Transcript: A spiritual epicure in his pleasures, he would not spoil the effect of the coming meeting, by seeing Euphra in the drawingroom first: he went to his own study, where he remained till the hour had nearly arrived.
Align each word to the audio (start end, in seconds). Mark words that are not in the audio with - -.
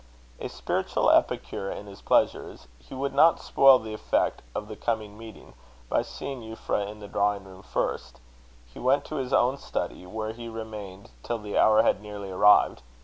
A 0.39 0.49
spiritual 0.49 1.11
epicure 1.11 1.69
in 1.69 1.85
his 1.85 2.01
pleasures, 2.01 2.67
he 2.79 2.95
would 2.95 3.13
not 3.13 3.39
spoil 3.39 3.77
the 3.77 3.93
effect 3.93 4.41
of 4.55 4.67
the 4.67 4.75
coming 4.75 5.15
meeting, 5.15 5.53
by 5.89 6.01
seeing 6.01 6.41
Euphra 6.41 6.87
in 6.87 6.99
the 6.99 7.07
drawingroom 7.07 7.61
first: 7.63 8.19
he 8.65 8.79
went 8.79 9.05
to 9.05 9.17
his 9.17 9.31
own 9.31 9.57
study, 9.59 10.07
where 10.07 10.33
he 10.33 10.49
remained 10.49 11.11
till 11.21 11.37
the 11.37 11.55
hour 11.55 11.83
had 11.83 12.01
nearly 12.01 12.31
arrived. 12.31 12.81